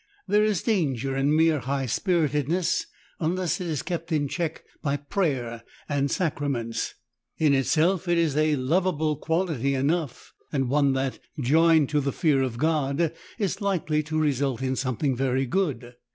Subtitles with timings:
[0.27, 2.87] There is dan ger in mere high spiritedness
[3.19, 6.95] unless it is kept in check by prayer and sacraments.
[7.37, 12.41] In itself it is a lovable quality enough, and one that, joined to the fear
[12.41, 15.93] of God, is likely to result in something very good.